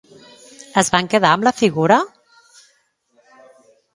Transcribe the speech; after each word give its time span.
Es 0.81 0.87
van 0.95 1.09
quedar 1.15 1.33
amb 1.33 1.45
la 1.49 1.53
figura? 1.59 1.99